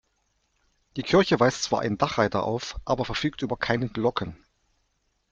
[0.95, 4.35] Die Kirche weist zwar einen Dachreiter auf, aber verfügt über keine Glocken.